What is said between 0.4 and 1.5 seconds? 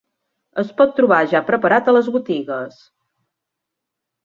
Es pot trobar ja